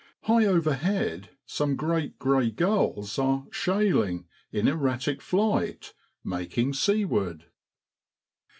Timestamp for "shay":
3.51-3.93